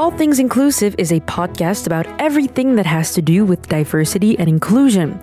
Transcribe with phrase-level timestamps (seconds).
[0.00, 4.48] All Things Inclusive is a podcast about everything that has to do with diversity and
[4.48, 5.20] inclusion.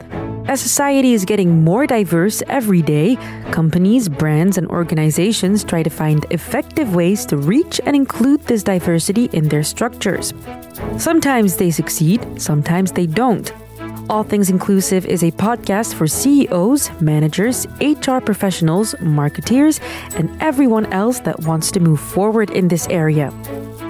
[0.47, 3.15] As society is getting more diverse every day,
[3.49, 9.31] companies, brands, and organizations try to find effective ways to reach and include this diversity
[9.33, 10.31] in their structures.
[10.99, 13.51] Sometimes they succeed, sometimes they don't.
[14.11, 19.81] All Things Inclusive is a podcast for CEOs, managers, HR professionals, marketeers,
[20.19, 23.33] and everyone else that wants to move forward in this area.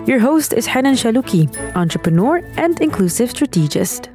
[0.07, 4.09] Your host is Hanan Challouki, entrepreneur and inclusive strategist.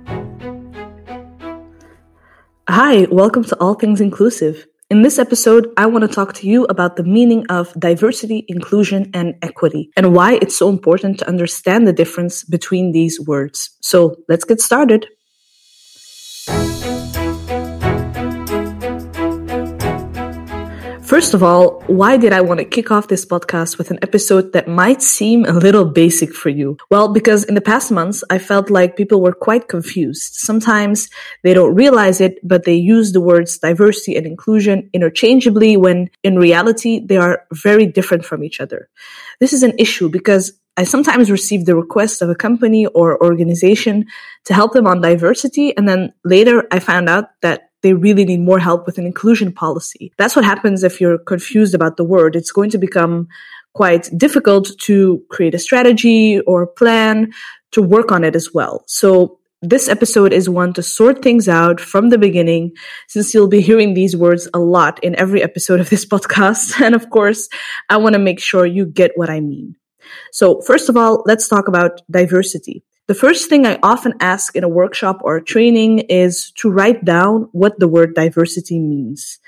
[2.66, 4.66] Hi, welcome to All Things Inclusive.
[4.88, 9.10] In this episode, I want to talk to you about the meaning of diversity, inclusion,
[9.12, 13.76] and equity, and why it's so important to understand the difference between these words.
[13.82, 15.08] So let's get started.
[21.12, 24.54] First of all, why did I want to kick off this podcast with an episode
[24.54, 26.78] that might seem a little basic for you?
[26.90, 30.36] Well, because in the past months, I felt like people were quite confused.
[30.36, 31.10] Sometimes
[31.42, 36.38] they don't realize it, but they use the words diversity and inclusion interchangeably when in
[36.38, 38.88] reality, they are very different from each other.
[39.38, 44.06] This is an issue because I sometimes receive the request of a company or organization
[44.46, 45.76] to help them on diversity.
[45.76, 49.52] And then later I found out that they really need more help with an inclusion
[49.52, 50.12] policy.
[50.18, 52.36] That's what happens if you're confused about the word.
[52.36, 53.28] It's going to become
[53.74, 57.32] quite difficult to create a strategy or plan
[57.72, 58.84] to work on it as well.
[58.86, 62.72] So this episode is one to sort things out from the beginning,
[63.08, 66.80] since you'll be hearing these words a lot in every episode of this podcast.
[66.80, 67.48] And of course,
[67.88, 69.76] I want to make sure you get what I mean.
[70.32, 72.84] So first of all, let's talk about diversity.
[73.08, 77.04] The first thing I often ask in a workshop or a training is to write
[77.04, 79.40] down what the word diversity means.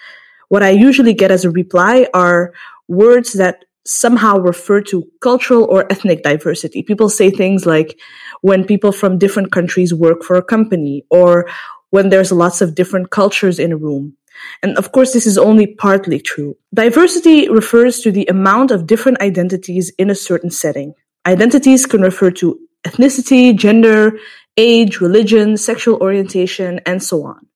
[0.49, 2.53] What I usually get as a reply are
[2.89, 6.83] words that somehow refer to cultural or ethnic diversity.
[6.83, 7.99] People say things like
[8.41, 11.47] when people from different countries work for a company or
[11.91, 14.17] when there's lots of different cultures in a room.
[14.63, 16.57] And of course, this is only partly true.
[16.75, 20.95] Diversity refers to the amount of different identities in a certain setting.
[21.25, 24.19] Identities can refer to ethnicity, gender,
[24.57, 27.47] age, religion, sexual orientation, and so on.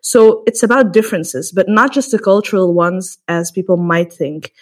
[0.00, 4.52] So it's about differences, but not just the cultural ones as people might think.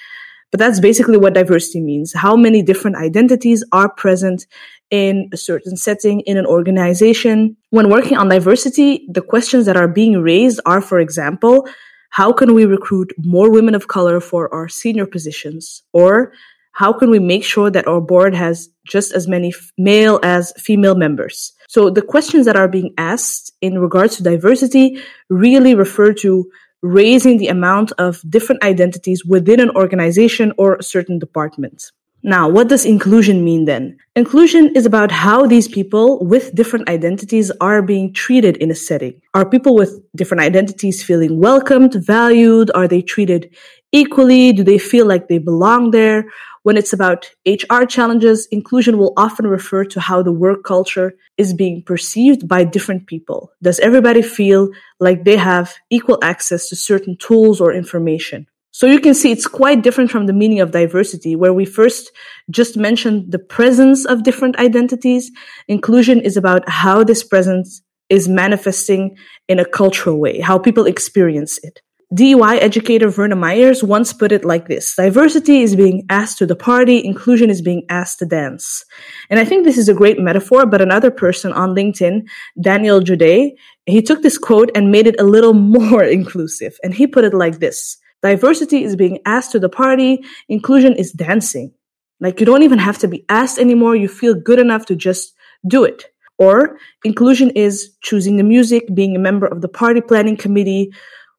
[0.51, 2.15] But that's basically what diversity means.
[2.15, 4.47] How many different identities are present
[4.91, 7.57] in a certain setting, in an organization.
[7.71, 11.69] When working on diversity, the questions that are being raised are, for example,
[12.11, 15.83] how can we recruit more women of color for our senior positions?
[15.93, 16.33] Or
[16.77, 20.95] how can we make sure that our board has just as many male as female
[20.95, 21.53] members?
[21.69, 26.45] So the questions that are being asked in regards to diversity really refer to
[26.83, 31.93] raising the amount of different identities within an organization or a certain department.
[32.23, 33.97] Now, what does inclusion mean then?
[34.15, 39.23] Inclusion is about how these people with different identities are being treated in a setting.
[39.33, 42.71] Are people with different identities feeling welcomed, valued?
[42.75, 43.55] Are they treated
[43.93, 44.53] equally?
[44.53, 46.27] Do they feel like they belong there?
[46.67, 51.55] When it's about HR challenges, inclusion will often refer to how the work culture is
[51.55, 53.53] being perceived by different people.
[53.63, 58.49] Does everybody feel like they have equal access to certain tools or information?
[58.73, 62.11] So you can see it's quite different from the meaning of diversity, where we first
[62.51, 65.31] just mentioned the presence of different identities.
[65.69, 69.17] Inclusion is about how this presence is manifesting
[69.47, 71.81] in a cultural way, how people experience it.
[72.15, 76.55] DEI educator Verna Myers once put it like this Diversity is being asked to the
[76.55, 78.85] party, inclusion is being asked to dance.
[79.29, 82.23] And I think this is a great metaphor, but another person on LinkedIn,
[82.61, 83.55] Daniel Jude,
[83.87, 86.79] he took this quote and made it a little more inclusive.
[86.85, 91.11] And he put it like this Diversity is being asked to the party, inclusion is
[91.11, 91.73] dancing.
[92.21, 95.35] Like you don't even have to be asked anymore, you feel good enough to just
[95.67, 96.05] do it.
[96.39, 100.93] Or inclusion is choosing the music, being a member of the party planning committee,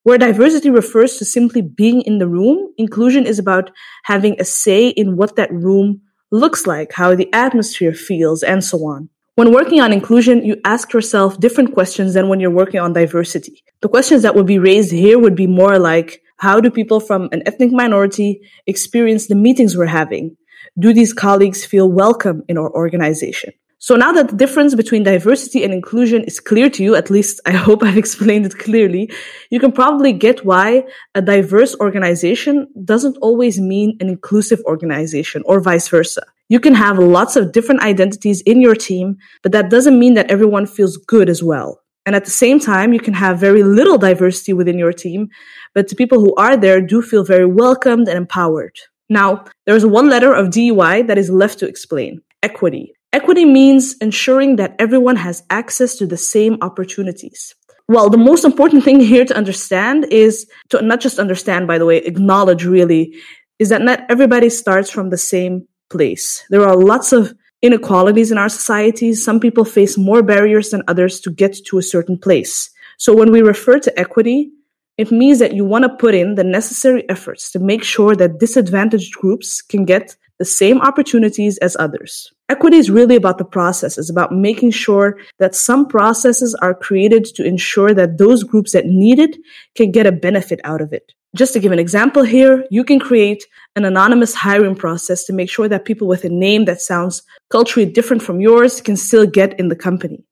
[0.07, 3.71] where diversity refers to simply being in the room, inclusion is about
[4.03, 5.99] having a say in what that room
[6.31, 9.09] looks like, how the atmosphere feels, and so on.
[9.35, 13.61] When working on inclusion, you ask yourself different questions than when you're working on diversity.
[13.81, 17.27] The questions that would be raised here would be more like, how do people from
[17.33, 20.37] an ethnic minority experience the meetings we're having?
[20.79, 23.51] Do these colleagues feel welcome in our organization?
[23.79, 27.39] So now that the difference between diversity and inclusion is clear to you, at least
[27.45, 29.11] I hope I've explained it clearly,
[29.51, 30.83] you can probably get why
[31.13, 36.23] a diverse organization doesn't always mean an inclusive organization or vice versa.
[36.49, 40.31] You can have lots of different identities in your team, but that doesn't mean that
[40.31, 41.81] everyone feels good as well.
[42.07, 45.27] And at the same time, you can have very little diversity within your team,
[45.75, 48.75] but the people who are there do feel very welcomed and empowered.
[49.09, 52.93] Now, there's one letter of DEI that is left to explain equity.
[53.13, 57.55] Equity means ensuring that everyone has access to the same opportunities.
[57.87, 61.85] Well, the most important thing here to understand is to not just understand, by the
[61.85, 63.15] way, acknowledge really,
[63.59, 66.43] is that not everybody starts from the same place.
[66.49, 69.23] There are lots of inequalities in our societies.
[69.23, 72.69] Some people face more barriers than others to get to a certain place.
[72.97, 74.51] So when we refer to equity,
[74.97, 78.39] it means that you want to put in the necessary efforts to make sure that
[78.39, 82.31] disadvantaged groups can get the same opportunities as others.
[82.49, 83.97] Equity is really about the process.
[83.97, 88.85] It's about making sure that some processes are created to ensure that those groups that
[88.85, 89.35] need it
[89.75, 91.13] can get a benefit out of it.
[91.35, 93.45] Just to give an example here, you can create
[93.75, 97.89] an anonymous hiring process to make sure that people with a name that sounds culturally
[97.89, 100.23] different from yours can still get in the company,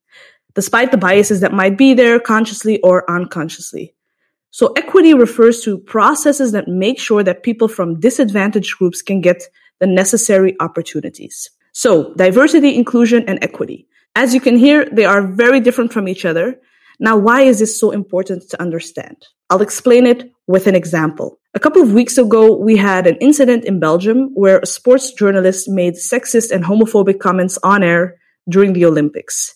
[0.53, 3.93] despite the biases that might be there consciously or unconsciously.
[4.51, 9.43] So equity refers to processes that make sure that people from disadvantaged groups can get
[9.79, 11.49] the necessary opportunities.
[11.73, 13.87] So diversity, inclusion, and equity.
[14.15, 16.59] As you can hear, they are very different from each other.
[16.99, 19.17] Now, why is this so important to understand?
[19.49, 21.39] I'll explain it with an example.
[21.53, 25.67] A couple of weeks ago, we had an incident in Belgium where a sports journalist
[25.67, 28.15] made sexist and homophobic comments on air
[28.47, 29.54] during the Olympics.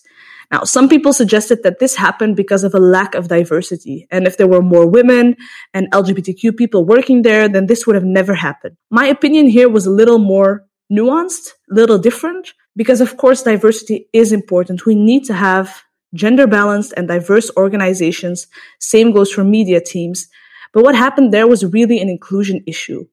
[0.50, 4.08] Now, some people suggested that this happened because of a lack of diversity.
[4.10, 5.36] And if there were more women
[5.72, 8.76] and LGBTQ people working there, then this would have never happened.
[8.90, 14.08] My opinion here was a little more nuanced, a little different, because of course diversity
[14.12, 14.86] is important.
[14.86, 15.82] We need to have
[16.14, 18.48] gender balanced and diverse organizations.
[18.80, 20.28] Same goes for media teams.
[20.72, 23.06] But what happened there was really an inclusion issue.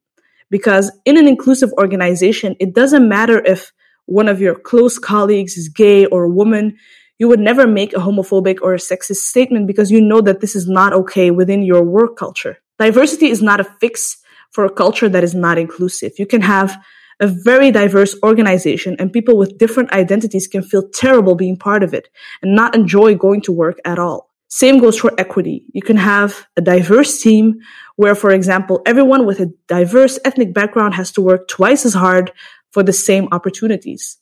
[0.50, 3.72] Because in an inclusive organization, it doesn't matter if
[4.06, 6.76] one of your close colleagues is gay or a woman
[7.18, 10.54] you would never make a homophobic or a sexist statement because you know that this
[10.54, 12.58] is not okay within your work culture.
[12.78, 14.18] Diversity is not a fix
[14.52, 16.12] for a culture that is not inclusive.
[16.18, 16.78] You can have
[17.20, 21.92] a very diverse organization and people with different identities can feel terrible being part of
[21.92, 22.08] it
[22.42, 24.30] and not enjoy going to work at all.
[24.48, 25.64] Same goes for equity.
[25.74, 27.58] You can have a diverse team
[27.96, 32.32] where, for example, everyone with a diverse ethnic background has to work twice as hard
[32.70, 34.16] for the same opportunities.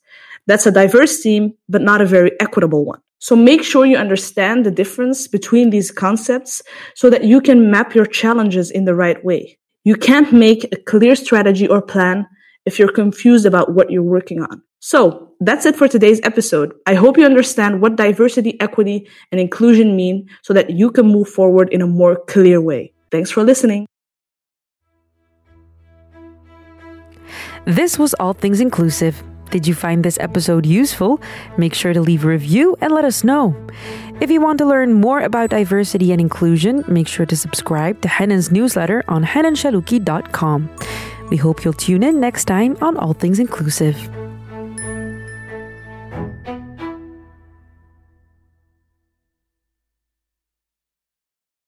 [0.47, 3.01] That's a diverse team, but not a very equitable one.
[3.19, 6.61] So make sure you understand the difference between these concepts
[6.95, 9.57] so that you can map your challenges in the right way.
[9.83, 12.27] You can't make a clear strategy or plan
[12.65, 14.61] if you're confused about what you're working on.
[14.79, 16.73] So that's it for today's episode.
[16.85, 21.27] I hope you understand what diversity, equity, and inclusion mean so that you can move
[21.27, 22.93] forward in a more clear way.
[23.09, 23.87] Thanks for listening.
[27.65, 29.23] This was All Things Inclusive.
[29.49, 31.21] Did you find this episode useful?
[31.57, 33.55] Make sure to leave a review and let us know.
[34.19, 38.07] If you want to learn more about diversity and inclusion, make sure to subscribe to
[38.07, 40.69] Hanan's newsletter on hananchallouki.com.
[41.29, 44.26] We hope you'll tune in next time on All Things Inclusive.